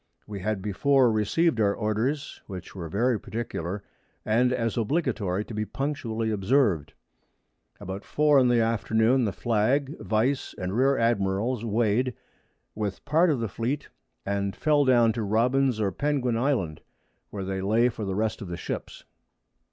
[0.25, 3.83] We had before received our Orders, which were very particular,
[4.25, 6.93] and as obligatory to be punctually observed.
[7.79, 12.15] About 4 in the Afternoon the Flag, Vice and Rear Admirals weigh'd,
[12.73, 13.89] with part of the Fleet,
[14.25, 16.81] and fell down to Robins or Penguin Island,
[17.29, 19.03] where they lay for the rest of the Ships.